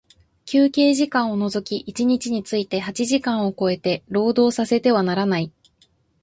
[0.45, 5.51] 休憩時間を除き一日について八時間を超えて、労働させてはならない。